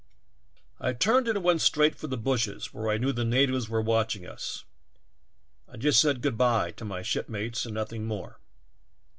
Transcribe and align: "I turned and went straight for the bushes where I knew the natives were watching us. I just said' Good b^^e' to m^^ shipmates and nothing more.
"I 0.79 0.93
turned 0.93 1.27
and 1.27 1.43
went 1.43 1.61
straight 1.61 1.93
for 1.95 2.07
the 2.07 2.17
bushes 2.17 2.73
where 2.73 2.89
I 2.89 2.97
knew 2.97 3.11
the 3.13 3.23
natives 3.23 3.69
were 3.69 3.83
watching 3.83 4.25
us. 4.25 4.65
I 5.71 5.77
just 5.77 6.01
said' 6.01 6.21
Good 6.23 6.39
b^^e' 6.39 6.75
to 6.77 6.85
m^^ 6.85 7.03
shipmates 7.03 7.65
and 7.67 7.75
nothing 7.75 8.07
more. 8.07 8.39